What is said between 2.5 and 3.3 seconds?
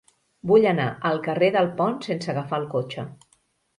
el cotxe.